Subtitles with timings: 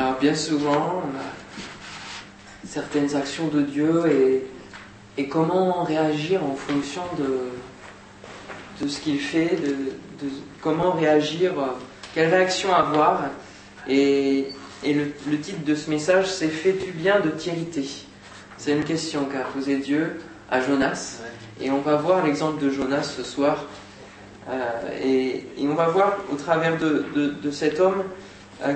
[0.00, 4.46] Alors bien souvent, on a certaines actions de Dieu et,
[5.20, 10.32] et comment réagir en fonction de, de ce qu'il fait, de, de
[10.62, 11.66] comment réagir, euh,
[12.14, 13.24] quelle réaction avoir.
[13.88, 14.46] Et,
[14.82, 17.86] et le, le titre de ce message, c'est Fais-tu bien de t'irriter
[18.56, 20.18] C'est une question qu'a posée Dieu
[20.50, 21.20] à Jonas.
[21.60, 23.66] Et on va voir l'exemple de Jonas ce soir.
[24.48, 24.62] Euh,
[25.04, 28.02] et, et on va voir au travers de, de, de cet homme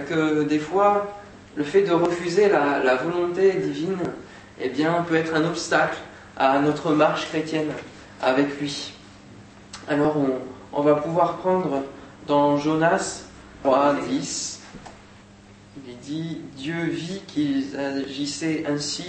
[0.08, 1.20] que des fois,
[1.56, 3.98] le fait de refuser la, la, volonté divine,
[4.60, 5.98] eh bien, peut être un obstacle
[6.36, 7.70] à notre marche chrétienne
[8.20, 8.92] avec lui.
[9.88, 10.38] Alors, on,
[10.72, 11.82] on va pouvoir prendre
[12.26, 13.24] dans Jonas
[13.62, 14.60] 3, 10,
[15.86, 19.04] il dit Dieu vit qu'ils agissaient ainsi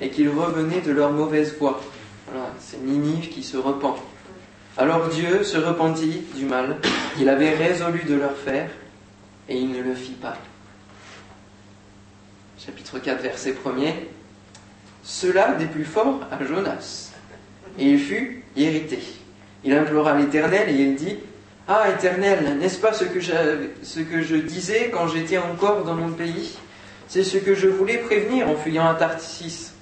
[0.00, 1.80] et qu'ils revenaient de leur mauvaise voie.
[2.26, 3.98] Voilà, c'est Ninive qui se repent.
[4.78, 6.76] Alors Dieu se repentit du mal
[7.16, 8.70] qu'il avait résolu de leur faire
[9.50, 10.36] et il ne le fit pas.
[12.56, 13.94] Chapitre 4, verset 1er.
[15.02, 15.86] Cela des plus
[16.30, 17.12] à Jonas.
[17.78, 19.00] Et il fut irrité.
[19.64, 21.18] Il implora l'Éternel et il dit
[21.66, 26.12] Ah, Éternel, n'est-ce pas ce que, ce que je disais quand j'étais encore dans mon
[26.12, 26.56] pays?
[27.08, 29.72] C'est ce que je voulais prévenir en fuyant à Tarsis.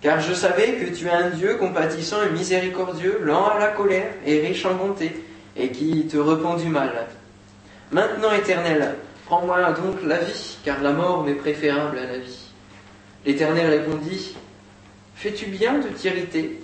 [0.00, 4.12] Car je savais que tu es un Dieu compatissant et miséricordieux, lent à la colère
[4.24, 5.24] et riche en bonté,
[5.56, 7.06] et qui te repent du mal.
[7.92, 12.48] Maintenant, Éternel, prends-moi donc la vie, car la mort m'est préférable à la vie.
[13.24, 14.36] L'Éternel répondit,
[15.14, 16.60] Fais-tu bien de t'irriter?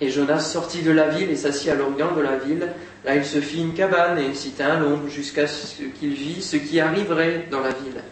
[0.00, 2.68] Et Jonas sortit de la ville et s'assit à l'orient de la ville.
[3.04, 6.42] Là, il se fit une cabane et s'y tint à l'ombre jusqu'à ce qu'il vit
[6.42, 8.02] ce qui arriverait dans la ville.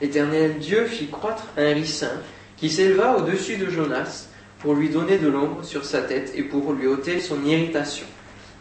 [0.00, 2.12] L'Éternel Dieu fit croître un ricin
[2.56, 4.28] qui s'éleva au-dessus de Jonas
[4.60, 8.06] pour lui donner de l'ombre sur sa tête et pour lui ôter son irritation.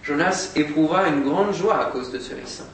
[0.04, 2.66] Jonas éprouva une grande joie à cause de ce ricin.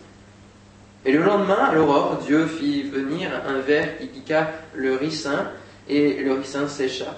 [1.06, 5.52] Et le lendemain, à l'aurore, Dieu fit venir un ver qui piqua le ricin,
[5.88, 7.16] et le ricin sécha.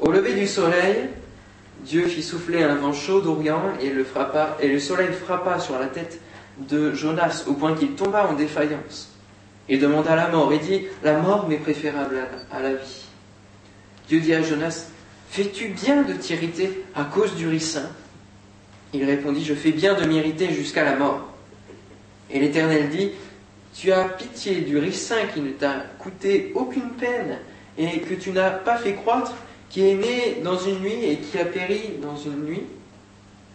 [0.00, 1.08] Au lever du soleil,
[1.84, 5.78] Dieu fit souffler un vent chaud d'Orient, et le, frappa, et le soleil frappa sur
[5.78, 6.20] la tête
[6.58, 9.10] de Jonas, au point qu'il tomba en défaillance.
[9.68, 13.04] Il demanda la mort, et dit, La mort m'est préférable à la vie.
[14.08, 14.88] Dieu dit à Jonas,
[15.28, 17.88] Fais-tu bien de t'irriter à cause du ricin
[18.92, 21.28] Il répondit, Je fais bien de m'irriter jusqu'à la mort.
[22.30, 23.10] Et l'Éternel dit,
[23.74, 27.38] Tu as pitié du ricin qui ne t'a coûté aucune peine
[27.78, 29.34] et que tu n'as pas fait croître,
[29.70, 32.64] qui est né dans une nuit et qui a péri dans une nuit.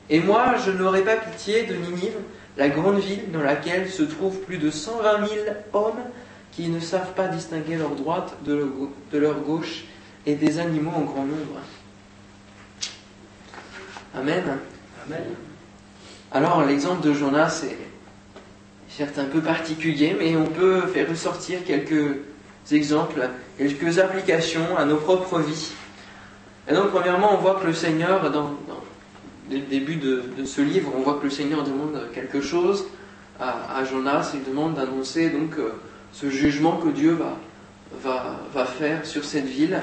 [0.09, 2.17] Et moi, je n'aurai pas pitié de Ninive,
[2.57, 5.39] la grande ville dans laquelle se trouvent plus de 120 000
[5.73, 5.99] hommes
[6.51, 9.83] qui ne savent pas distinguer leur droite de leur gauche
[10.25, 11.61] et des animaux en grand nombre.
[14.15, 14.57] Amen.
[16.31, 17.77] Alors, l'exemple de Jonas est
[18.89, 22.17] certes un peu particulier, mais on peut faire ressortir quelques
[22.71, 25.71] exemples, quelques applications à nos propres vies.
[26.69, 28.51] Et donc, premièrement, on voit que le Seigneur, dans,
[29.49, 32.85] le début de, ce livre, on voit que le Seigneur demande quelque chose
[33.39, 35.73] à, Jonas, il demande d'annoncer donc euh,
[36.11, 37.19] ce jugement que Dieu
[38.03, 39.79] va, faire sur cette ville.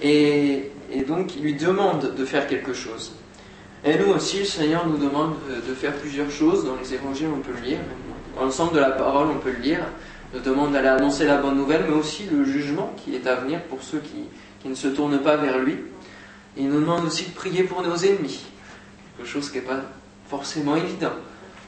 [0.00, 0.70] Et
[1.06, 3.12] donc, il lui demande de faire quelque chose.
[3.84, 6.64] Et nous aussi, le Seigneur nous demande de faire plusieurs choses.
[6.64, 7.78] Dans les évangiles, on peut le lire.
[8.36, 9.80] Dans l'ensemble de la parole, on peut le lire.
[10.32, 13.34] Il nous demande d'aller annoncer la bonne nouvelle, mais aussi le jugement qui est à
[13.36, 14.24] venir pour ceux qui,
[14.62, 15.76] qui ne se tournent pas vers lui.
[16.56, 18.44] Il nous demande aussi de prier pour nos ennemis.
[19.16, 19.82] Quelque chose qui n'est pas
[20.28, 21.12] forcément évident.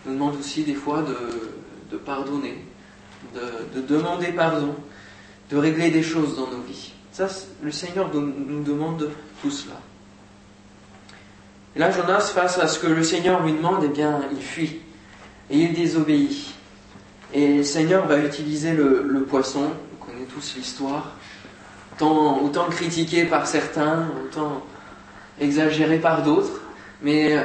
[0.04, 1.16] Il nous demande aussi des fois de,
[1.90, 2.64] de pardonner,
[3.34, 4.74] de, de, demander pardon,
[5.50, 6.92] de régler des choses dans nos vies.
[7.12, 7.28] Ça,
[7.62, 9.10] le Seigneur nous demande
[9.42, 9.80] tout cela.
[11.76, 14.80] Et là, Jonas, face à ce que le Seigneur lui demande, eh bien, il fuit.
[15.50, 16.54] Et il désobéit.
[17.32, 19.62] Et le Seigneur va utiliser le, poisson.
[19.90, 21.16] Vous connaissez tous l'histoire.
[22.00, 24.62] Autant, critiqué par certains, autant
[25.40, 26.60] exagéré par d'autres.
[27.02, 27.36] Mais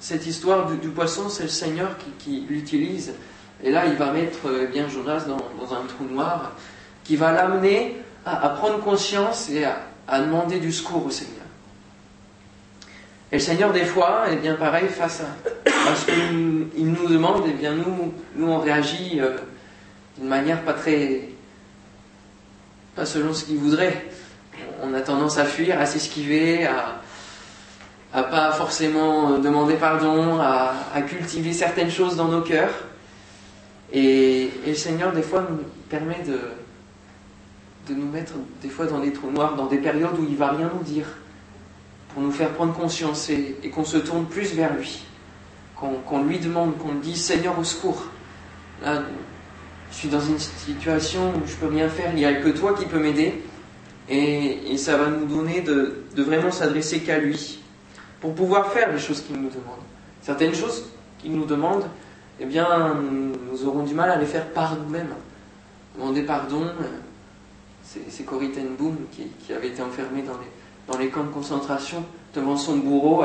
[0.00, 3.14] cette histoire du, poisson, c'est le Seigneur qui, l'utilise.
[3.62, 6.52] Et là, il va mettre eh bien, Jonas dans, un trou noir
[7.04, 11.45] qui va l'amener à, prendre conscience et à demander du secours au Seigneur.
[13.32, 17.52] Et le Seigneur, des fois, est bien pareil, face à, ce qu'il nous demande, et
[17.52, 19.36] bien nous, nous on réagit euh,
[20.16, 21.28] d'une manière pas très.
[22.94, 24.06] pas selon ce qu'il voudrait.
[24.82, 27.00] On a tendance à fuir, à s'esquiver, à,
[28.14, 32.74] à pas forcément demander pardon, à, à, cultiver certaines choses dans nos cœurs.
[33.92, 35.58] Et, et, le Seigneur, des fois, nous
[35.88, 36.38] permet de,
[37.88, 40.50] de nous mettre, des fois, dans des trous noirs, dans des périodes où il va
[40.50, 41.06] rien nous dire
[42.16, 45.04] pour nous faire prendre conscience et, qu'on se tourne plus vers lui,
[45.74, 48.04] qu'on qu lui demande, qu'on lui dise Seigneur au secours.
[48.82, 49.02] Là,
[49.90, 52.72] je suis dans une situation où je peux rien faire, il n'y a que toi
[52.72, 53.42] qui peux m'aider.
[54.08, 57.60] Et, ça va nous donner de, vraiment s'adresser qu'à lui
[58.22, 59.80] pour pouvoir faire les choses qu'il nous demande.
[60.22, 60.86] Certaines choses
[61.18, 61.84] qu'il nous demande,
[62.40, 65.12] eh bien, nous aurons du mal à les faire par nous-mêmes.
[65.98, 70.46] Demander pardon, euh, c'est Corrie ten Boom qui, avait été enfermée dans les,
[70.88, 72.04] dans les camps de concentration
[72.34, 73.24] devant son bourreau.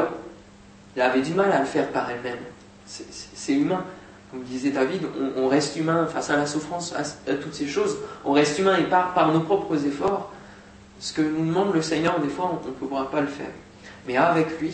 [0.95, 2.39] Elle avait du mal à le faire par elle-même.
[2.85, 3.83] C'est humain.
[4.31, 5.01] Comme disait David,
[5.35, 7.97] on, reste humain face à la souffrance, à, toutes ces choses.
[8.23, 10.31] On reste humain et par, nos propres efforts.
[10.99, 13.49] Ce que nous demande le Seigneur, des fois, on ne pourra pas le faire.
[14.07, 14.73] Mais avec lui,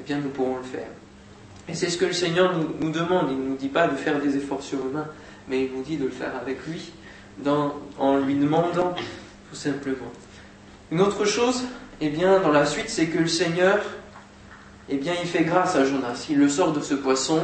[0.00, 0.88] eh bien, nous pourrons le faire.
[1.68, 3.28] Et c'est ce que le Seigneur nous, demande.
[3.30, 5.06] Il ne nous dit pas de faire des efforts surhumains,
[5.48, 6.92] mais il nous dit de le faire avec lui,
[7.98, 8.94] en lui demandant,
[9.50, 10.10] tout simplement.
[10.90, 11.64] Une autre chose,
[12.00, 13.78] eh bien, dans la suite, c'est que le Seigneur,
[14.88, 16.26] eh bien, il fait grâce à Jonas.
[16.30, 17.40] Il le sort de ce poisson,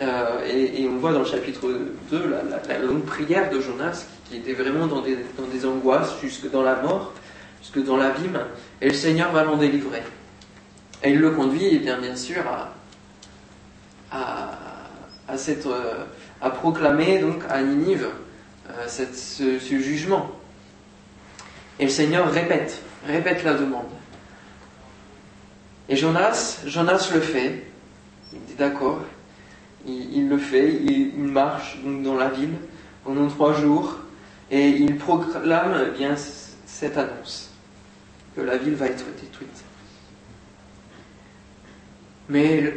[0.00, 1.68] euh, et, on voit dans le chapitre
[2.10, 2.36] 2
[2.68, 7.12] la, longue prière de Jonas, qui, était vraiment dans des, angoisses, jusque dans la mort,
[7.62, 8.40] jusque dans l'abîme,
[8.80, 10.02] et le Seigneur va l'en délivrer.
[11.02, 12.72] Et il le conduit, et bien, bien sûr, à,
[15.30, 18.08] à, euh, proclamer donc à Ninive
[18.70, 20.30] euh, ce, jugement.
[21.78, 23.86] Et le Seigneur répète, répète la demande.
[25.88, 27.64] Et Jonas, Jonas le fait,
[28.32, 29.00] il dit d'accord,
[29.86, 32.54] il, le fait, il, marche dans la ville
[33.04, 33.98] pendant trois jours
[34.50, 36.14] et il proclame eh bien
[36.66, 37.50] cette annonce
[38.34, 39.64] que la ville va être détruite.
[42.28, 42.74] Mais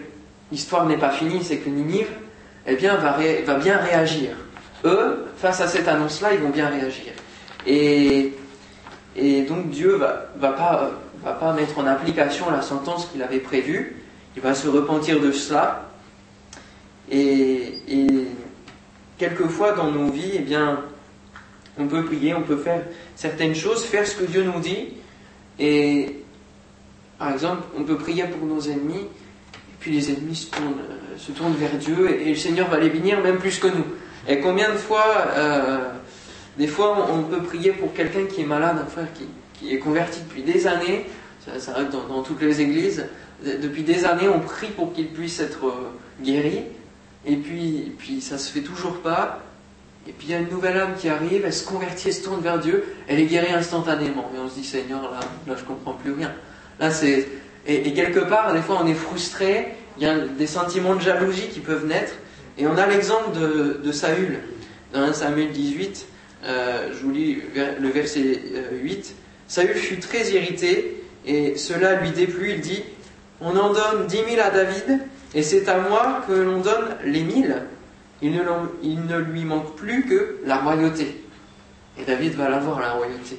[0.51, 2.11] l'histoire n'est pas finie, c'est que Ninive
[2.67, 4.31] eh va, bien réagir.
[4.85, 7.13] Eux, face à cette annonce-là, ils vont bien réagir.
[7.65, 8.33] Et,
[9.15, 10.91] et donc Dieu va, va, pas,
[11.29, 13.95] va pas mettre en application la sentence qu'il avait prévue.
[14.35, 15.89] Il va se repentir de cela.
[17.11, 18.07] Et, et
[19.17, 20.81] quelquefois dans nos vies, eh bien,
[21.77, 22.83] on peut prier, on peut faire
[23.15, 24.93] certaines choses, faire ce que Dieu nous dit.
[25.57, 26.23] Et
[27.17, 29.07] par exemple, on peut prier pour nos ennemis
[29.79, 33.37] puis les ennemis se tournent, euh, vers Dieu et, le Seigneur va les bénir même
[33.37, 33.85] plus que nous.
[34.27, 35.05] Et combien de fois,
[35.35, 35.91] euh,
[36.57, 40.21] des fois, on, peut prier pour quelqu'un qui est malade, un frère qui, est converti
[40.21, 41.05] depuis des années,
[41.57, 43.05] ça, arrive dans, toutes les églises,
[43.43, 46.63] depuis des années, on prie pour qu'il puisse être euh, guéri,
[47.25, 49.43] et puis, puis ça se fait toujours pas.
[50.07, 52.23] Et puis il y a une nouvelle âme qui arrive, elle se convertit, elle se
[52.23, 54.31] tourne vers Dieu, elle est guérie instantanément.
[54.35, 56.33] Et on se dit, Seigneur, là, là je comprends plus rien.
[56.79, 57.27] Là, c'est,
[57.67, 61.49] et, quelque part, des fois, on est frustré, il y a des sentiments de jalousie
[61.49, 62.13] qui peuvent naître.
[62.57, 64.39] Et on a l'exemple de, Saül.
[64.93, 66.05] Dans 1 Samuel 18,
[66.45, 68.41] euh, je vous lis le verset
[68.71, 68.97] 8.
[68.97, 69.13] Euh,
[69.47, 70.98] Saül fut très irrité
[71.29, 72.53] et cela lui déplut.
[72.53, 72.83] Il dit
[73.39, 75.01] On en donne dix mille à David
[75.35, 77.63] et c'est à moi que l'on donne les mille.
[78.21, 81.23] Il ne, lui manque plus que la royauté.
[81.97, 83.37] Et David va l'avoir, la royauté.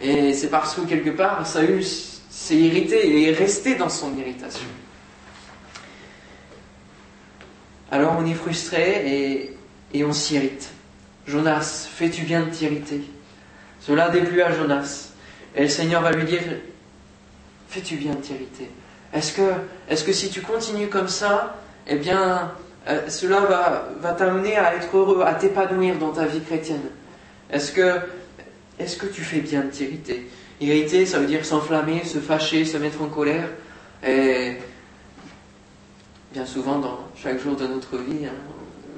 [0.00, 4.68] Et c'est parce que quelque part, Saül s'est irrité et est resté dans son irritation.
[7.90, 9.56] Alors on est frustré
[9.92, 10.70] et, on s'irrite.
[11.26, 13.00] Jonas, fais-tu bien de t'irriter
[13.80, 15.12] Cela déplut à Jonas.
[15.56, 16.42] Et le Seigneur va lui dire,
[17.70, 18.68] fais-tu bien de t'irriter
[19.14, 19.52] Est-ce que,
[19.88, 21.56] est que si tu continues comme ça,
[21.86, 22.52] eh bien,
[22.88, 26.82] euh, cela va, va t'amener à être heureux, à t'épanouir dans ta vie chrétienne?
[27.50, 28.00] Est-ce que,
[28.78, 30.28] est que tu fais bien de t'irriter?
[30.60, 33.48] Irriter, ça veut dire s'enflammer, se fâcher, se mettre en colère.
[34.06, 34.56] Et
[36.32, 38.34] bien souvent, dans chaque jour de notre vie, hein,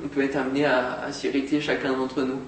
[0.04, 2.40] on peut être amené à, s'irriter chacun d'entre nous.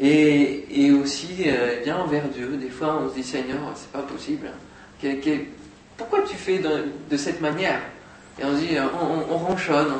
[0.00, 4.50] Et, aussi, euh, bien envers Dieu, des fois on se dit Seigneur, c'est pas possible.
[5.96, 7.80] Pourquoi tu fais de, cette manière?
[8.40, 8.76] Et on dit,
[9.30, 9.92] on, ronchonne,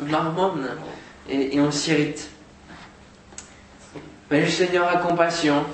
[0.00, 0.68] on marmonne
[1.28, 2.30] et, on s'irrite.
[4.30, 5.64] Mais le Seigneur a compassion,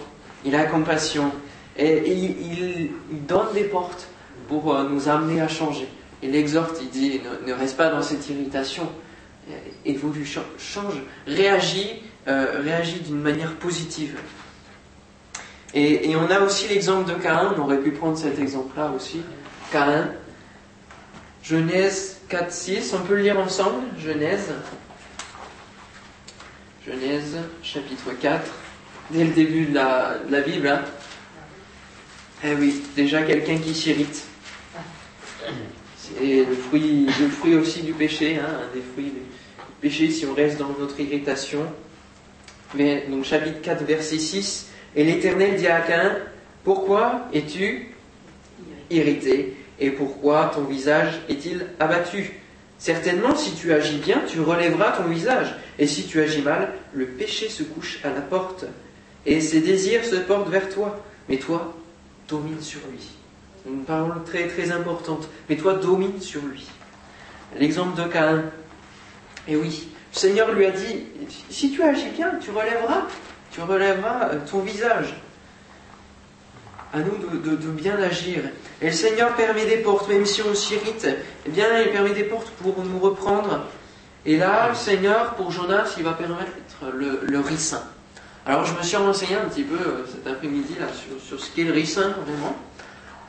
[0.45, 1.31] il a compassion.
[1.79, 2.91] Et il,
[3.27, 4.09] donne des portes
[4.49, 5.89] pour euh, nous amener à changer.
[6.23, 8.89] Il exhorte, il dit, ne, reste pas dans cette irritation,
[9.85, 14.17] évolue, change, réagit, euh, réagit d'une manière positive.
[15.79, 19.21] Et, on a aussi l'exemple de Caïn, on aurait pu prendre cet exemple-là aussi.
[19.71, 20.11] Caïn,
[21.43, 24.55] Genèse 4, 6, on peut le lire ensemble, Genèse.
[26.87, 28.51] Genèse, chapitre 4,
[29.11, 30.67] dès le début de la, Bible.
[30.67, 30.81] Hein.
[32.43, 34.25] Eh oui, déjà quelqu'un qui s'irrite.
[35.99, 39.21] C'est le fruit, le fruit aussi du péché, hein, un des fruits du
[39.83, 41.67] péché si on reste dans notre irritation.
[42.75, 46.17] Mais, donc chapitre 4, verset 6, et l'Éternel dit à Cain,
[46.65, 47.95] pourquoi es-tu
[48.91, 52.41] irrité et pourquoi ton visage est-il abattu?
[52.79, 55.55] Certainement, si tu agis bien, tu relèveras ton visage.
[55.79, 58.65] Et si tu agis mal, le péché se couche à la porte.
[59.25, 61.03] Et ses désirs se portent vers toi.
[61.29, 61.75] Mais toi,
[62.29, 63.01] domine sur lui.
[63.67, 65.29] Une parole très très importante.
[65.49, 66.67] Mais toi, domine sur lui.
[67.59, 68.45] L'exemple de Caïn.
[69.49, 71.05] Et oui, le Seigneur lui a dit,
[71.51, 73.07] si tu agis bien, tu relèveras,
[73.57, 75.17] tu relèveras euh, ton visage.
[76.93, 78.43] À nous de, bien agir.
[78.81, 81.07] Et le Seigneur permet des portes, même si on s'irrite,
[81.47, 83.65] eh bien, il permet des portes pour nous reprendre.
[84.25, 86.53] Et là, Seigneur, pour Jonas, il va permettre
[86.95, 87.83] le, le ricin.
[88.45, 90.87] Alors, je me suis renseigné un petit peu euh, cet après-midi là
[91.19, 92.57] sur, ce qu'est le ricin, vraiment.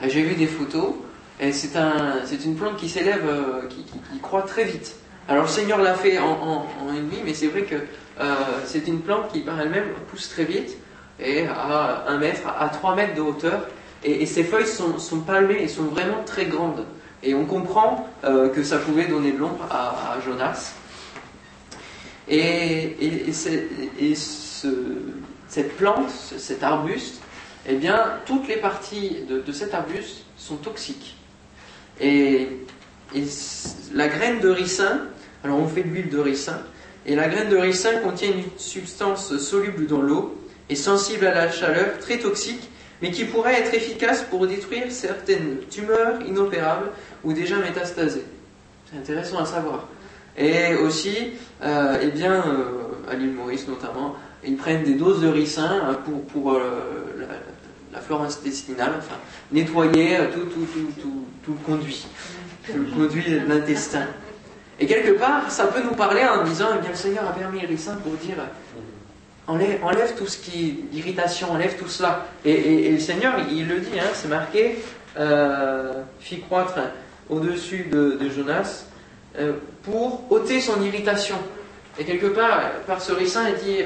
[0.04, 0.94] J'ai vu des photos.
[1.40, 4.96] Et c'est un, une plante qui s'élève, euh, qui, qui, croît très vite.
[5.28, 9.02] Alors le Seigneur l'a fait en, une nuit, mais c'est vrai que euh, c'est une
[9.02, 10.78] plante qui par elle-même pousse très vite,
[11.20, 13.68] et à un mètre, à 3 mètres de hauteur,
[14.04, 16.86] et, ses feuilles sont, palmées et sont vraiment très grandes.
[17.24, 20.74] Et on comprend euh, que ça pouvait donner de l'ombre à, Jonas.
[22.30, 23.30] Et, et,
[24.00, 24.68] et ce,
[25.48, 27.22] cette plante, cet arbuste,
[27.68, 31.18] eh bien, toutes les parties de, de cet arbuste sont toxiques.
[32.00, 32.50] Et,
[33.94, 35.02] la graine de ricin,
[35.44, 36.60] alors on fait de l'huile de ricin,
[37.06, 40.38] et la graine de ricin contient une substance soluble dans l'eau
[40.70, 42.70] et sensible à la chaleur, très toxique,
[43.02, 46.92] mais qui pourrait être efficace pour détruire certaines tumeurs inopérables
[47.24, 48.26] ou déjà métastasées.
[48.92, 49.88] C'est intéressant à savoir.
[50.38, 51.32] Et aussi,
[51.64, 54.16] euh, eh bien, euh, à l'île Maurice notamment,
[54.46, 57.14] ils prennent des doses de ricin pour, pour euh,
[57.92, 59.16] la, flore intestinale, enfin,
[59.52, 60.68] nettoyer tout, tout,
[61.02, 62.06] tout, tout, le conduit,
[62.68, 64.06] tout le conduit de l'intestin.
[64.80, 67.62] Et quelque part, ça peut nous parler en disant, eh bien, le Seigneur a permis
[67.62, 68.36] le ricin pour dire,
[69.48, 72.26] enlève, enlève tout ce qui l'irritation, enlève tout cela.
[72.46, 74.78] Et, le Seigneur, il, le dit, hein, c'est marqué,
[75.18, 76.80] euh, fit croître
[77.30, 78.86] au-dessus de, Jonas
[79.40, 79.54] euh,
[79.84, 81.38] pour ôter son irritation.
[82.00, 83.84] Et quelque part, par ce ricin, il dit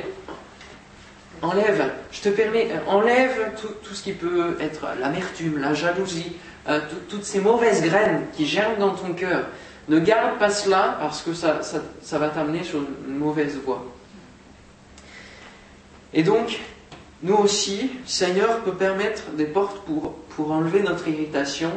[1.41, 6.36] enlève, je te permets, enlève tout, ce qui peut être l'amertume, la jalousie,
[6.69, 6.79] euh,
[7.10, 9.45] toutes ces mauvaises graines qui germent dans ton cœur.
[9.90, 11.62] Ne garde pas cela parce que ça,
[12.02, 13.86] ça, va t'amener sur une mauvaise voie.
[16.14, 16.60] Et donc,
[17.24, 21.72] nous aussi, Seigneur peut permettre des portes pour, pour enlever notre irritation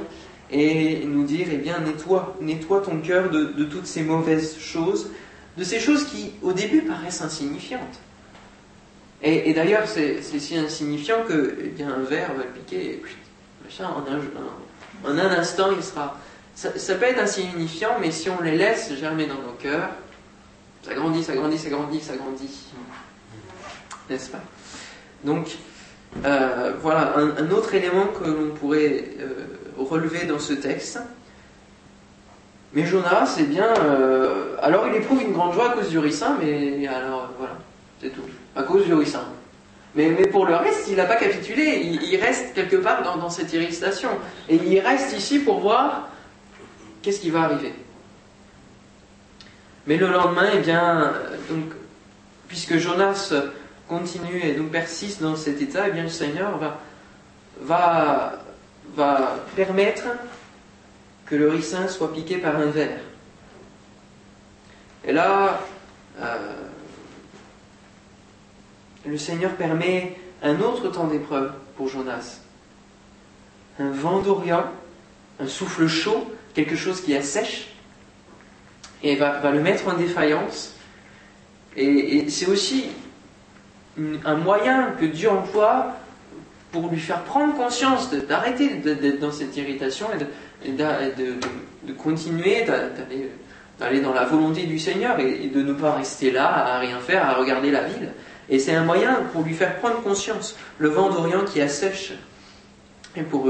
[0.50, 5.10] et nous dire, eh bien, nettoie, nettoie ton cœur de, de toutes ces mauvaises choses,
[5.56, 8.00] de ces choses qui, au début, paraissent insignifiantes.
[9.26, 15.08] Et, d'ailleurs, c'est si insignifiant que eh bien, un verre va le piquer, et un,
[15.08, 16.18] en un instant, il sera.
[16.54, 19.90] Ça, peut être insignifiant, mais si on les laisse germer dans nos cœurs,
[20.82, 22.68] ça grandit, ça grandit, ça grandit, ça grandit.
[24.08, 24.42] N'est-ce pas?
[25.24, 25.56] Donc,
[26.24, 29.46] euh, voilà, un, autre élément que l'on pourrait euh,
[29.78, 31.00] relever dans ce texte.
[32.72, 36.36] Mais Jonas, eh bien, euh, alors il éprouve une grande joie à cause du ricin,
[36.40, 37.54] mais alors voilà,
[38.00, 38.22] c'est tout
[38.56, 39.24] à cause du ricin.
[39.94, 43.52] Mais, mais pour le reste, il n'a pas capitulé, il, reste quelque part dans, cette
[43.52, 44.10] irritation.
[44.48, 46.08] Et il reste ici pour voir
[47.04, 47.74] qu'est-ce qui va arriver?
[49.86, 51.12] Mais le lendemain, eh bien,
[52.48, 53.34] puisque Jonas
[53.86, 56.58] continue et donc persiste dans cet état, eh bien, le Seigneur
[57.60, 58.40] va
[59.54, 60.04] permettre
[61.26, 63.00] que le ricin soit piqué par un ver.
[65.04, 65.60] Et là,
[66.20, 66.54] euh,
[69.06, 72.40] le Seigneur permet un autre temps d'épreuve pour Jonas.
[73.78, 74.64] Un vent d'Orient,
[75.40, 77.68] un souffle chaud, quelque chose qui assèche,
[79.02, 80.74] et va, le mettre en défaillance.
[81.76, 82.86] Et, c'est aussi
[84.24, 85.94] un moyen que Dieu emploie
[86.72, 90.06] pour lui faire prendre conscience d'arrêter d'être dans cette irritation
[90.64, 92.64] et de, continuer
[93.78, 97.28] d'aller dans la volonté du Seigneur et, de ne pas rester là à rien faire,
[97.28, 98.10] à regarder la ville.
[98.48, 102.12] Et c'est un moyen pour lui faire prendre conscience, le vent d'Orient qui assèche,
[103.16, 103.46] et pour,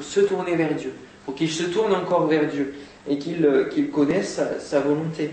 [0.00, 0.92] se tourner vers Dieu,
[1.26, 2.74] pour qu'il se tourne encore vers Dieu,
[3.08, 5.30] et qu'il euh, qu'il connaisse sa, volonté.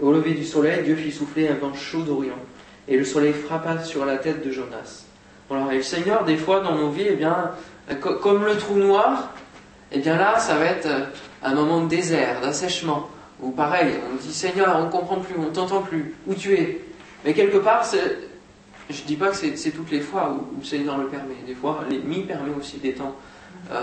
[0.00, 2.38] Au lever du soleil, Dieu fit souffler un vent chaud d'Orient,
[2.86, 5.06] et le soleil frappa sur la tête de Jonas.
[5.48, 7.52] Voilà, et le Seigneur, des fois, dans nos vies, eh bien,
[7.90, 9.32] euh, comme le trou noir,
[9.90, 10.88] eh bien là, ça va être
[11.42, 13.08] un moment de désert, d'assèchement.
[13.40, 16.54] Ou pareil, on dit Seigneur, on ne comprend plus, on ne t'entend plus, où tu
[16.54, 16.80] es?
[17.24, 17.84] Mais quelque part,
[18.90, 21.36] je ne dis pas que c'est toutes les fois où, le Seigneur le permet.
[21.46, 23.16] Des fois, l'ennemi permet aussi des temps
[23.70, 23.80] euh,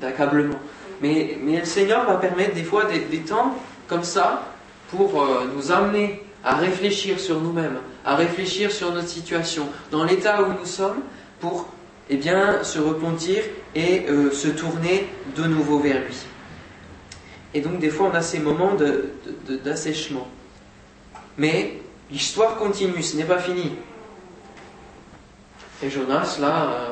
[0.00, 0.58] d'accablement.
[1.02, 3.54] Mais, le Seigneur va permettre des fois des, temps
[3.88, 4.52] comme ça
[4.90, 10.42] pour euh, nous amener à réfléchir sur nous-mêmes, à réfléchir sur notre situation, dans l'état
[10.42, 11.00] où nous sommes,
[11.40, 11.68] pour
[12.08, 13.42] eh bien, se repentir
[13.74, 16.16] et euh, se tourner de nouveau vers lui.
[17.54, 18.72] Et donc des fois on a ces moments
[19.64, 20.28] d'assèchement.
[21.38, 21.78] Mais
[22.10, 23.72] l'histoire continue, ce n'est pas fini.
[25.82, 26.89] Et Jonas, là, euh,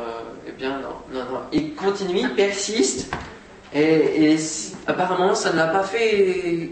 [0.49, 1.40] eh bien non, non, non.
[1.52, 3.12] Il continue, il persiste.
[3.75, 4.37] Et,
[4.87, 6.71] apparemment, ça ne l'a pas fait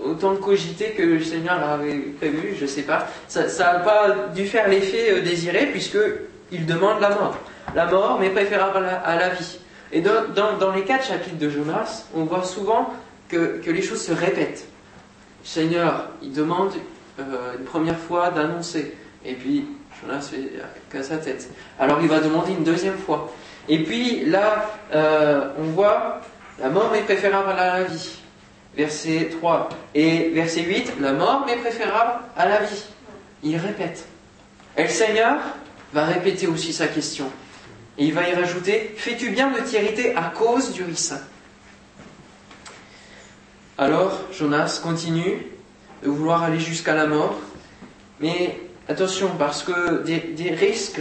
[0.00, 3.06] autant de cogiter que le Seigneur avait prévu, je ne sais pas.
[3.28, 7.38] Ça n'a pas dû faire l'effet euh, désiré, puisqu'il demande la mort.
[7.74, 9.58] La mort, mais préférable à la, vie.
[9.92, 12.92] Et dans, les quatre chapitres de Jonas, on voit souvent
[13.28, 14.66] que, les choses se répètent.
[15.44, 16.72] Seigneur, il demande
[17.20, 19.66] euh, une première fois d'annoncer, et puis
[20.00, 20.50] Jonas fait
[20.90, 21.48] qu'à sa tête.
[21.78, 23.32] Alors il va demander une deuxième fois.
[23.68, 26.20] Et puis là, euh, on voit
[26.60, 28.10] la mort est préférable à la vie.
[28.76, 29.68] Verset 3.
[29.94, 32.84] Et verset 8, la mort est préférable à la vie.
[33.42, 34.06] Il répète.
[34.76, 35.40] Et le Seigneur
[35.92, 37.30] va répéter aussi sa question.
[37.98, 41.20] Et il va y rajouter Fais-tu bien de t'irriter à cause du ricin
[43.76, 45.46] Alors, Jonas continue
[46.02, 47.38] de vouloir aller jusqu'à la mort.
[48.20, 48.58] Mais
[48.92, 51.00] attention, parce que des, risques,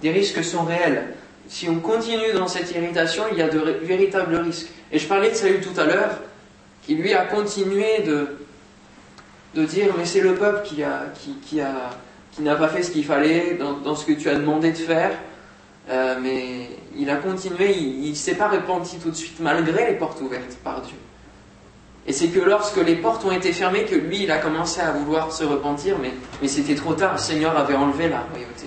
[0.00, 1.14] des risques sont réels.
[1.48, 4.68] Si on continue dans cette irritation, il y a de véritables risques.
[4.90, 6.18] Et je parlais de Saül tout à l'heure,
[6.86, 11.06] qui lui a continué de, dire Mais c'est le peuple qui, a,
[11.46, 11.90] qui, a,
[12.32, 15.12] qui n'a pas fait ce qu'il fallait dans, ce que tu as demandé de faire.
[15.90, 19.98] Euh, mais il a continué, il ne s'est pas repenti tout de suite, malgré les
[19.98, 20.96] portes ouvertes par Dieu.
[22.06, 24.90] Et c'est que lorsque les portes ont été fermées que lui, il a commencé à
[24.90, 28.66] vouloir se repentir, mais, mais c'était trop tard, le Seigneur avait enlevé la royauté.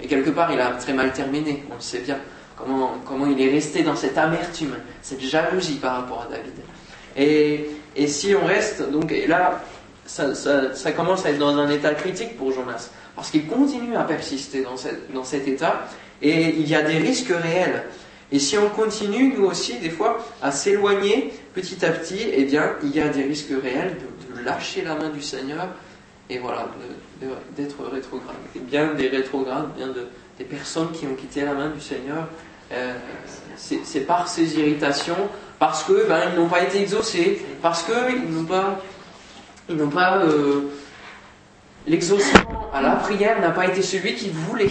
[0.00, 2.18] Et quelque part, il a très mal terminé, on le sait bien,
[2.56, 6.52] comment, comment il est resté dans cette amertume, cette jalousie par rapport à David.
[7.16, 9.62] Et, et si on reste, donc et là,
[10.06, 14.04] ça, ça, commence à être dans un état critique pour Jonas, parce qu'il continue à
[14.04, 15.86] persister dans, cette, dans cet état,
[16.22, 17.84] et il y a des risques réels.
[18.32, 22.74] Et si on continue, nous aussi, des fois, à s'éloigner petit à petit, eh bien,
[22.82, 25.68] il y a des risques réels de, lâcher la main du Seigneur
[26.30, 26.66] et voilà,
[27.54, 28.36] d'être rétrograde.
[28.54, 30.06] Bien des rétrogrades, bien de,
[30.38, 32.26] des personnes qui ont quitté la main du Seigneur,
[32.72, 32.94] euh,
[33.56, 38.44] c'est par ces irritations, parce que ben, ils n'ont pas été exaucés, parce qu'ils n'ont
[38.44, 38.80] pas,
[39.68, 40.70] ils n'ont pas euh,
[41.86, 44.70] l'exaucement à la prière n'a pas été celui qu'ils voulaient.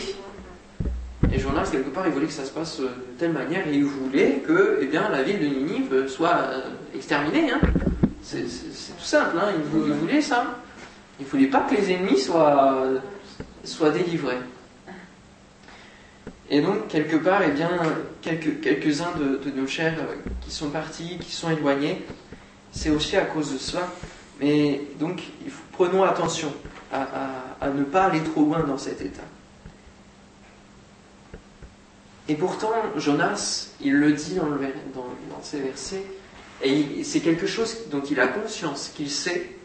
[1.32, 3.74] Et Jonas, quelque part, il voulait que ça se passe euh, de telle manière, et
[3.74, 6.62] il voulait que eh bien, la ville de Ninive soit euh,
[6.96, 7.52] exterminée.
[7.52, 7.60] Hein.
[8.24, 9.52] C'est tout simple, hein.
[9.56, 10.58] il, voulait ça.
[11.20, 12.84] Il ne voulait pas que les ennemis soient,
[13.63, 14.38] soient délivrés.
[16.50, 17.70] Et donc, quelque part, eh bien,
[18.22, 22.04] quelques, quelques-uns de, nos chers euh, qui sont partis, qui sont éloignés,
[22.72, 23.88] c'est aussi à cause de cela.
[24.39, 25.22] Mais donc,
[25.74, 26.52] prenons attention
[26.92, 29.22] à ne pas aller trop loin dans cet état.
[32.30, 36.04] Et pourtant, Jonas, il le dit dans, dans, ces versets,
[36.62, 39.56] et c'est quelque chose dont il a conscience, qu'il sait.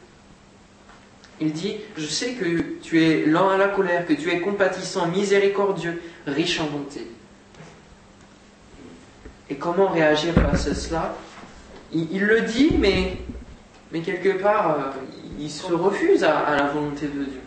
[1.40, 5.08] Il dit, je sais que tu es lent à la colère, que tu es compatissant,
[5.08, 7.06] miséricordieux, riche en bonté.
[9.50, 11.16] Et comment réagir face à cela?
[11.92, 13.18] Il, le dit, mais,
[13.92, 14.82] mais quelque part, euh,
[15.38, 17.43] il se refuse à la volonté de Dieu.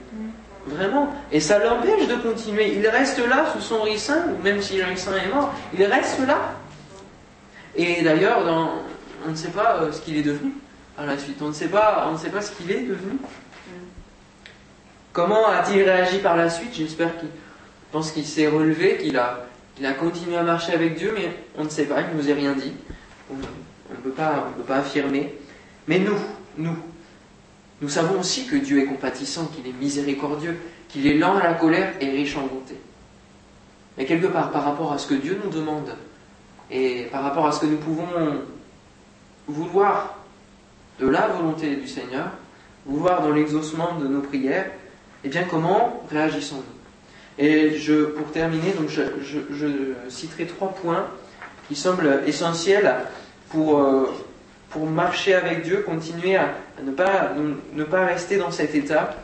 [0.68, 1.14] Vraiment.
[1.32, 2.76] Et ça l'empêche de continuer.
[2.76, 6.56] Il reste là sous son ricin, même si le ricin est mort, il reste là.
[7.76, 8.42] Et d'ailleurs,
[9.26, 10.54] on ne sait pas euh, ce qu'il est devenu
[10.98, 11.38] à la suite.
[11.42, 13.18] On ne sait pas, on ne sait pas ce qu'il est devenu.
[15.14, 16.74] Comment a-t-il réagi par la suite?
[16.74, 17.30] J'espère qu'il
[17.92, 19.46] pense qu'il s'est relevé, qu'il a,
[19.84, 22.36] a continué à marcher avec Dieu, mais on ne sait pas, il ne nous a
[22.36, 22.74] rien dit.
[23.32, 25.34] On ne peut pas affirmer.
[25.88, 26.18] Mais nous,
[26.58, 26.78] nous,
[27.82, 30.58] nous savons aussi que Dieu est compatissant, qu'il est miséricordieux,
[30.90, 32.76] qu'il est lent à la colère et riche en bonté.
[33.98, 35.96] Mais quelque part, par rapport à ce que Dieu nous demande,
[36.72, 38.08] et par rapport à ce que nous pouvons
[39.48, 40.18] vouloir
[41.00, 42.32] de la volonté du Seigneur,
[42.86, 44.72] vouloir dans l'exaucement de nos prières,
[45.24, 46.64] eh bien comment réagissons-nous?
[47.40, 51.06] Et je, pour terminer, donc je, citerai trois points
[51.68, 52.96] qui semblent essentiels
[53.50, 54.08] pour, euh,
[54.70, 57.34] pour marcher avec Dieu, continuer à, ne, pas,
[57.74, 59.16] ne pas rester dans cet état,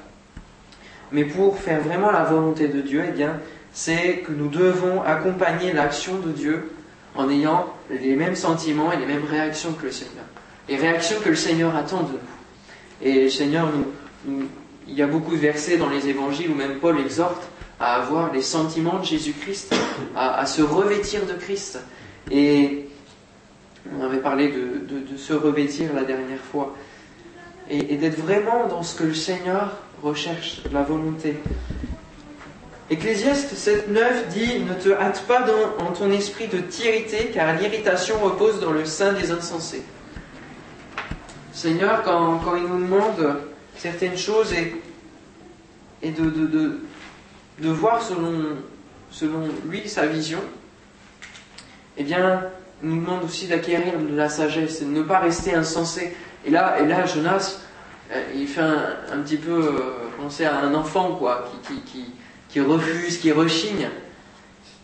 [1.11, 3.39] mais pour faire vraiment la volonté de Dieu, eh bien,
[3.71, 6.71] c'est que nous devons accompagner l'action de Dieu
[7.15, 10.25] en ayant les mêmes sentiments et les mêmes réactions que le Seigneur.
[10.69, 12.19] Les réactions que le Seigneur attend de nous.
[13.01, 13.67] Et le Seigneur,
[14.25, 14.47] nous,
[14.87, 17.43] il y a beaucoup de versets dans les évangiles où même Paul exhorte
[17.79, 19.75] à avoir les sentiments de Jésus-Christ,
[20.15, 21.79] à, à, se revêtir de Christ.
[22.31, 22.87] Et
[23.97, 26.75] on avait parlé de, se revêtir la dernière fois.
[27.69, 31.37] Et, d'être vraiment dans ce que le Seigneur recherche, la volonté.
[32.89, 35.45] Ecclésiaste 7.9 dit Ne te hâte pas
[35.79, 39.83] en ton esprit de t'irriter, car l'irritation repose dans le sein des insensés.
[41.53, 43.37] Seigneur, quand, quand il nous demande
[43.77, 44.75] certaines choses et,
[46.01, 46.79] et de, de, de,
[47.59, 48.57] de voir selon,
[49.09, 50.39] selon lui sa vision,
[51.97, 52.43] eh bien,
[52.81, 56.15] nous demande aussi d'acquérir de la sagesse et de ne pas rester insensé.
[56.45, 57.59] Et là, et là Jonas,
[58.11, 59.79] euh, il fait un, petit peu euh,
[60.17, 62.05] penser à un enfant, quoi, qui, qui,
[62.49, 63.89] qui, refuse, qui rechigne.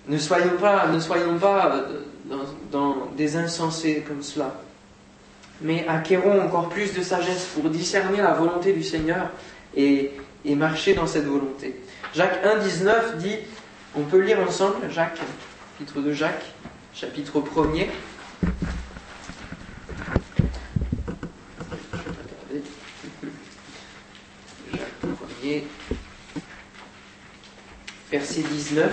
[0.08, 4.56] Ne soyons pas, ne soyons pas euh, dans, des insensés comme cela,
[5.62, 9.30] mais acquérons encore plus de sagesse pour discerner la volonté du Seigneur
[9.76, 10.12] et,
[10.46, 11.82] et marcher dans cette volonté.
[12.16, 13.36] Jacques 1,19 dit,
[13.96, 15.20] on peut lire ensemble, Jacques,
[15.78, 16.46] chapitre de Jacques,
[16.94, 17.88] chapitre 1er.
[24.72, 24.82] Jacques
[25.44, 25.64] 1er,
[28.12, 28.92] verset 19.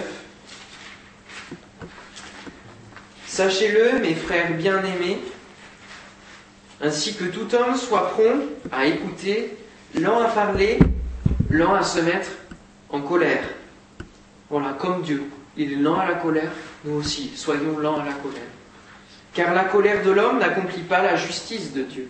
[3.26, 5.18] Sachez-le, mes frères bien-aimés,
[6.80, 9.56] ainsi que tout homme soit prompt à écouter,
[9.94, 10.78] lent à parler,
[11.50, 12.30] lent à se mettre
[12.88, 13.44] en colère.
[14.48, 15.24] Voilà, comme Dieu,
[15.56, 16.52] il est lent à la colère,
[16.87, 18.40] nous aussi, soyons lents à la colère.
[19.35, 22.09] Car la colère de l'homme n'accomplit pas la justice de Dieu.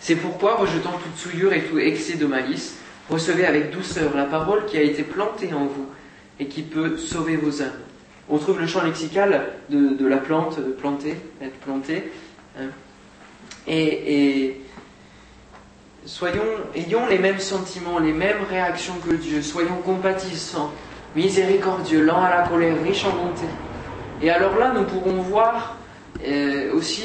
[0.00, 2.76] C'est pourquoi, rejetant toute souillure et tout excès de malice,
[3.08, 5.86] recevez avec douceur la parole qui a été plantée en vous
[6.40, 7.70] et qui peut sauver vos âmes.
[8.28, 12.10] On trouve le champ lexical de, la plante, de planter, être planté.
[12.58, 12.66] hein.
[13.66, 14.60] Et, et
[16.04, 16.42] soyons,
[16.74, 19.42] ayons les mêmes sentiments, les mêmes réactions que Dieu.
[19.42, 20.72] Soyons compatissants,
[21.14, 23.46] miséricordieux, lents à la colère, riches en bonté.
[24.22, 25.76] Et alors là, nous pourrons voir
[26.24, 27.04] euh, aussi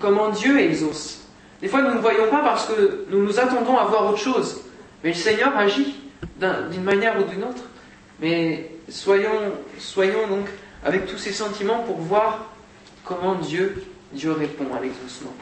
[0.00, 1.20] comment Dieu exauce.
[1.62, 4.60] Des fois, nous ne voyons pas parce que nous nous attendons à voir autre chose.
[5.02, 5.96] Mais le Seigneur agit
[6.38, 7.62] d'un- d'une manière ou d'une autre.
[8.20, 10.46] Mais soyons, soyons donc
[10.84, 12.46] avec tous ces sentiments pour voir
[13.04, 15.32] comment Dieu, Dieu répond à l'exaucement.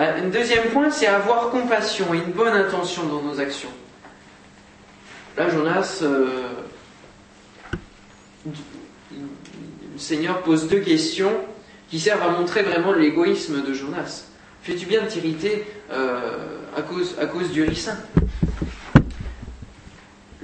[0.00, 3.70] Euh, Un deuxième point, c'est avoir compassion et une bonne intention dans nos actions.
[5.36, 6.48] Là, Jonas, euh,
[9.96, 11.32] le Seigneur pose deux questions
[11.88, 14.26] qui servent à montrer vraiment l'égoïsme de Jonas.
[14.60, 17.96] Fais-tu bien de t'irriter euh, à, cause, du ricin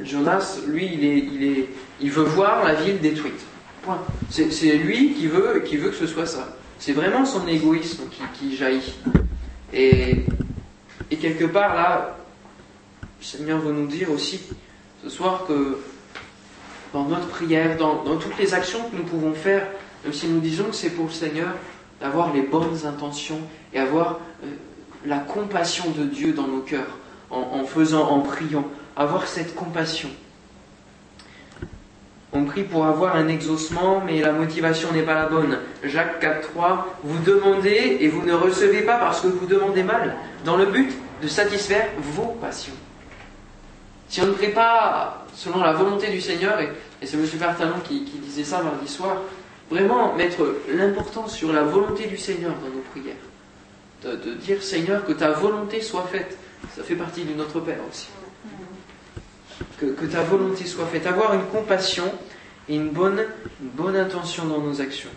[0.03, 1.05] Jonas, lui, il,
[1.45, 1.69] est,
[2.01, 3.41] il, veut voir la ville détruite.
[3.83, 4.03] Point.
[4.31, 6.57] C'est lui qui veut, qui veut que ce soit ça.
[6.79, 8.95] C'est vraiment son égoïsme qui, qui jaillit.
[9.75, 10.25] Et,
[11.11, 12.17] et quelque part, là,
[13.21, 14.41] le Seigneur veut nous dire aussi
[15.05, 15.77] ce soir que
[16.93, 19.67] dans notre prière, dans, toutes les actions que nous pouvons faire,
[20.05, 21.55] même si nous disons que c'est pour le Seigneur,
[22.01, 23.41] d'avoir les bonnes intentions
[23.73, 24.49] et avoir euh,
[25.07, 26.99] la compassion de Dieu dans nos cœurs,
[27.31, 28.65] en, en faisant, en priant,
[28.97, 30.11] avoir cette compassion.
[32.35, 35.59] On prie pour avoir un exaucement, mais la motivation n'est pas la bonne.
[35.85, 40.57] Jacques 4.3, vous demandez et vous ne recevez pas parce que vous demandez mal, dans
[40.57, 40.91] le but
[41.23, 42.73] de satisfaire vos passions.
[44.09, 46.71] Si on ne prie pas selon la volonté du Seigneur, et,
[47.05, 47.27] c'est M.
[47.39, 49.19] Bertalon qui, disait ça mardi soir,
[49.71, 53.17] vraiment mettre l'importance sur la volonté du Seigneur dans nos prières.
[54.03, 56.37] De, dire Seigneur que ta volonté soit faite.
[56.77, 58.09] Ça fait partie de notre Père aussi.
[59.79, 61.07] Que, ta volonté soit faite.
[61.07, 62.13] Avoir une compassion
[62.69, 63.25] et une bonne,
[63.97, 65.11] intention dans nos actions.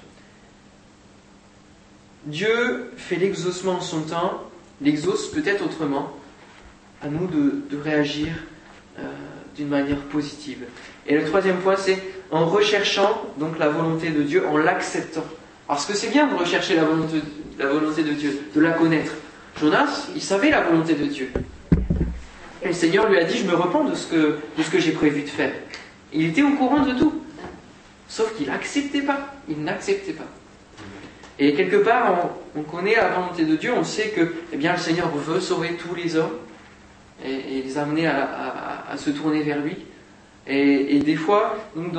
[2.25, 4.43] Dieu fait l'exaucement en son temps,
[4.81, 6.11] l'exauce peut-être autrement.
[7.03, 8.29] À nous de, de réagir
[8.97, 9.03] euh,
[9.55, 10.65] d'une manière positive.
[11.07, 15.23] Et le troisième point, c'est en recherchant donc la volonté de Dieu, en l'acceptant.
[15.67, 17.21] Parce que c'est bien de rechercher la volonté,
[17.57, 19.13] la volonté de Dieu, de la connaître.
[19.59, 21.29] Jonas, il savait la volonté de Dieu.
[22.61, 25.29] Et le Seigneur lui a dit, je me repens de ce que, j'ai prévu de
[25.29, 25.53] faire.
[26.13, 27.21] Il était au courant de tout.
[28.07, 29.33] Sauf qu'il n'acceptait pas.
[29.47, 30.27] Il n'acceptait pas.
[31.37, 34.73] Et quelque part, on, on, connaît la volonté de Dieu, on sait que eh bien,
[34.73, 36.31] le Seigneur veut sauver tous les hommes
[37.23, 39.77] et, les amener à, se tourner vers lui.
[40.47, 41.93] Et, des fois, donc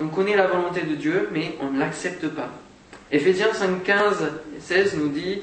[0.00, 2.50] on connaît la volonté de Dieu, mais on ne l'accepte pas.
[3.12, 5.42] Éphésiens 5, 15 et 16 nous dit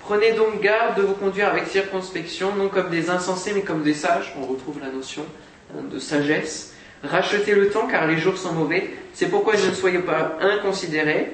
[0.00, 3.94] Prenez donc garde de vous conduire avec circonspection, non comme des insensés, mais comme des
[3.94, 4.34] sages.
[4.38, 5.24] On retrouve la notion
[5.72, 6.74] hein, de sagesse.
[7.02, 8.90] Rachetez le temps, car les jours sont mauvais.
[9.14, 11.32] C'est pourquoi ne soyez pas inconsidérés,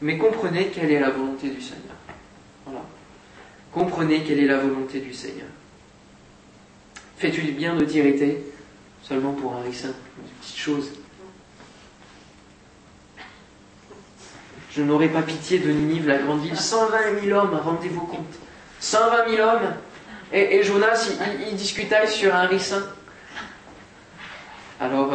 [0.00, 1.96] mais comprenez quelle est la volonté du Seigneur.
[2.64, 2.82] Voilà.
[3.72, 5.48] Comprenez quelle est la volonté du Seigneur.
[7.16, 8.42] Fais-tu bien de t'irriter
[9.02, 10.90] seulement pour un ricin, une petite chose
[14.76, 16.56] Je n'aurai pas pitié de Ninive, la grande ville.
[16.56, 18.34] 120 000 hommes, rendez-vous compte.
[18.80, 19.74] 120 000 hommes.
[20.32, 22.82] Et, Jonas, il, il, discutait sur un ricin.
[24.78, 25.14] Alors,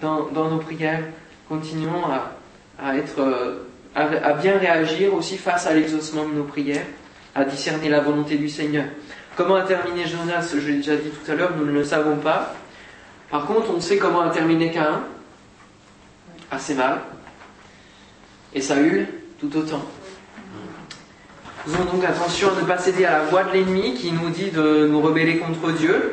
[0.00, 1.04] dans, nos prières,
[1.48, 2.02] continuons
[2.80, 3.62] à, être,
[3.94, 6.86] à, à, bien réagir aussi face à l'exaucement de nos prières.
[7.34, 8.84] À discerner la volonté du Seigneur.
[9.36, 12.16] Comment a terminé Jonas Je l'ai déjà dit tout à l'heure, nous ne le savons
[12.16, 12.54] pas.
[13.30, 15.04] Par contre, on sait comment a terminé Caïn.
[16.50, 17.00] Assez mal.
[18.54, 19.06] Et Saül,
[19.40, 19.82] tout autant.
[21.64, 24.50] Faisons donc attention à ne pas céder à la voix de l'ennemi qui nous dit
[24.50, 26.12] de nous rebeller contre Dieu.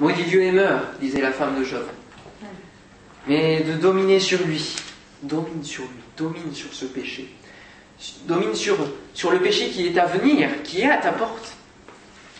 [0.00, 1.84] Maudit Dieu et meurt, disait la femme de Job.
[3.28, 4.76] Mais de dominer sur lui.
[5.22, 7.32] Domine sur lui, domine sur ce péché.
[8.26, 8.76] Domine sur,
[9.14, 11.54] sur le péché qui est à venir, qui est à ta porte.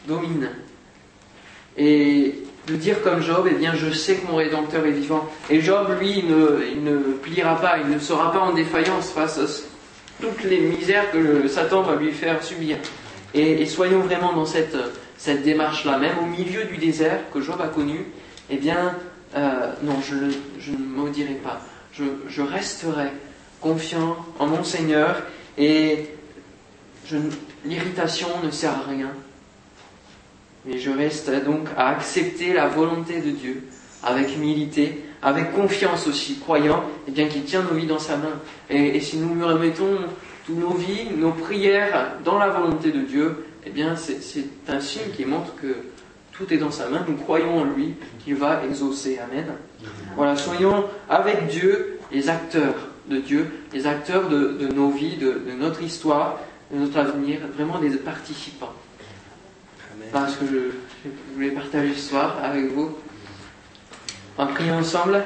[0.06, 0.50] Domine.
[1.76, 2.34] Et
[2.66, 5.28] de dire comme Job, eh bien je sais que mon Rédempteur est vivant.
[5.50, 9.38] Et Job, lui, ne, il ne pliera pas, il ne sera pas en défaillance face
[9.38, 9.46] à
[10.20, 12.78] toutes les misères que Satan va lui faire subir.
[13.34, 14.76] Et, soyons vraiment dans cette,
[15.18, 18.06] cette démarche-là, même au milieu du désert que Job a connu,
[18.50, 18.96] eh bien,
[19.36, 20.14] euh, non, je,
[20.58, 21.60] je ne maudirai pas.
[21.92, 23.08] Je, je, resterai
[23.60, 25.22] confiant en mon Seigneur
[25.58, 26.10] et
[27.64, 29.10] l'irritation ne sert à rien.
[30.64, 33.62] Mais je reste donc à accepter la volonté de Dieu
[34.02, 38.16] avec humilité, avec confiance aussi, croyant et eh bien qu'il tient nos vies dans sa
[38.16, 38.40] main.
[38.68, 39.98] Et, si nous remettons
[40.44, 45.10] toutes nos vies, nos prières dans la volonté de Dieu, eh bien c'est un signe
[45.16, 45.76] qui montre que
[46.32, 47.04] tout est dans sa main.
[47.08, 49.18] Nous croyons en lui qu'il va exaucer.
[49.18, 49.46] Amen.
[50.16, 52.74] Voilà, soyons avec Dieu les acteurs
[53.08, 56.38] de Dieu, les acteurs de, nos vies, de, notre histoire,
[56.72, 58.72] de notre avenir, vraiment des participants.
[60.12, 62.96] Parce que je, voulais partager ce soir avec vous.
[64.36, 65.22] On va prier ensemble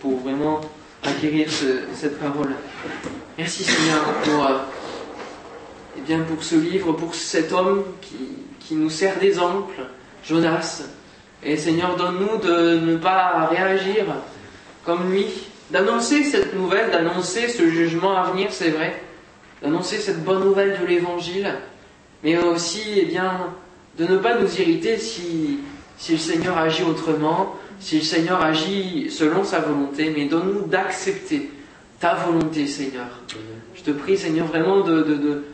[0.00, 0.60] pour, vraiment
[1.02, 1.48] acquérir
[1.94, 2.54] cette parole.
[3.38, 4.58] Merci Seigneur pour, euh,
[5.96, 8.16] eh bien, pour ce livre, pour cet homme qui,
[8.58, 9.80] qui nous sert d'exemple,
[10.24, 10.82] Jonas.
[11.42, 14.04] Et Seigneur, donne-nous de ne pas réagir
[14.84, 15.26] comme lui,
[15.70, 19.00] d'annoncer cette nouvelle, d'annoncer ce jugement à venir, c'est vrai,
[19.62, 21.54] d'annoncer cette bonne nouvelle de l'Évangile,
[22.22, 23.54] mais aussi, eh bien,
[23.98, 25.60] de ne pas nous irriter si,
[26.08, 31.50] le Seigneur agit autrement, si le Seigneur agit selon sa volonté, mais donne-nous d'accepter
[31.98, 33.06] ta volonté, Seigneur.
[33.74, 35.44] Je te prie, Seigneur, vraiment de,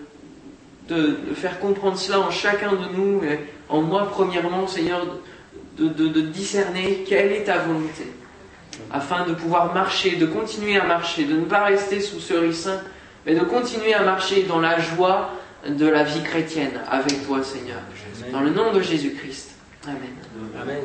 [1.34, 5.06] faire comprendre cela en chacun de nous, et en moi premièrement, Seigneur,
[5.78, 8.04] de, discerner quelle est ta volonté,
[8.92, 12.80] afin de pouvoir marcher, de continuer à marcher, de ne pas rester sous ce ricin,
[13.24, 15.30] mais de continuer à marcher dans la joie
[15.68, 17.80] de la vie chrétienne avec toi, Seigneur.
[18.32, 19.50] Dans le nom de Jésus-Christ.
[19.84, 20.14] Amen.
[20.60, 20.84] Amen.